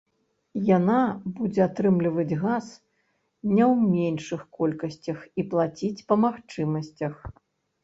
[0.77, 1.01] Яна
[1.37, 2.65] будзе атрымліваць газ
[3.53, 7.13] не ў меншых колькасцях і плаціць па магчымасцях.